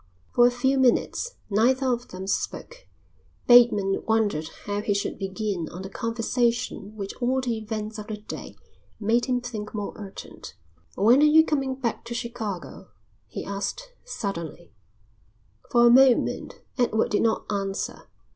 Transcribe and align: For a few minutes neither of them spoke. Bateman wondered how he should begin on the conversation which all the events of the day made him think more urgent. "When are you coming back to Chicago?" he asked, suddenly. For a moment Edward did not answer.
For 0.33 0.47
a 0.47 0.51
few 0.51 0.79
minutes 0.79 1.35
neither 1.51 1.85
of 1.85 2.07
them 2.07 2.25
spoke. 2.25 2.87
Bateman 3.45 4.01
wondered 4.07 4.47
how 4.65 4.81
he 4.81 4.95
should 4.95 5.19
begin 5.19 5.69
on 5.69 5.83
the 5.83 5.91
conversation 5.91 6.95
which 6.95 7.13
all 7.21 7.39
the 7.39 7.55
events 7.59 7.99
of 7.99 8.07
the 8.07 8.17
day 8.17 8.55
made 8.99 9.25
him 9.27 9.41
think 9.41 9.75
more 9.75 9.93
urgent. 9.95 10.55
"When 10.95 11.21
are 11.21 11.25
you 11.25 11.45
coming 11.45 11.75
back 11.75 12.03
to 12.05 12.15
Chicago?" 12.15 12.87
he 13.27 13.45
asked, 13.45 13.93
suddenly. 14.03 14.73
For 15.69 15.85
a 15.85 15.91
moment 15.91 16.61
Edward 16.79 17.11
did 17.11 17.21
not 17.21 17.45
answer. 17.51 18.07